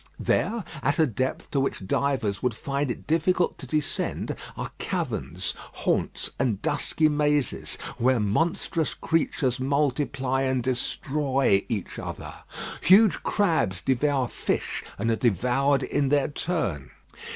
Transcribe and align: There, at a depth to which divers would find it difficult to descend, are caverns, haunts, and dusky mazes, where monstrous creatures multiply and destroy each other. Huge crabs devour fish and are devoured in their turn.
There, 0.17 0.63
at 0.81 0.97
a 0.97 1.05
depth 1.05 1.51
to 1.51 1.59
which 1.59 1.85
divers 1.85 2.41
would 2.41 2.55
find 2.55 2.89
it 2.89 3.05
difficult 3.05 3.59
to 3.59 3.67
descend, 3.67 4.35
are 4.57 4.71
caverns, 4.79 5.53
haunts, 5.59 6.31
and 6.39 6.59
dusky 6.59 7.07
mazes, 7.07 7.75
where 7.99 8.19
monstrous 8.19 8.95
creatures 8.95 9.59
multiply 9.59 10.41
and 10.41 10.63
destroy 10.63 11.63
each 11.69 11.99
other. 11.99 12.33
Huge 12.81 13.21
crabs 13.21 13.83
devour 13.83 14.27
fish 14.27 14.83
and 14.97 15.11
are 15.11 15.15
devoured 15.15 15.83
in 15.83 16.09
their 16.09 16.29
turn. 16.29 16.89